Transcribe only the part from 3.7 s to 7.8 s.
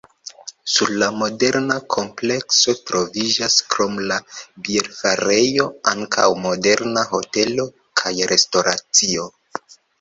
krom la bierfarejo ankaŭ moderna hotelo